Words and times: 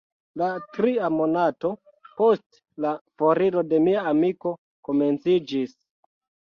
La 0.41 0.45
tria 0.77 1.09
monato 1.15 1.71
post 2.21 2.59
la 2.87 2.95
foriro 3.21 3.67
de 3.75 3.83
mia 3.91 4.09
amiko 4.15 4.59
komenciĝis. 4.91 5.81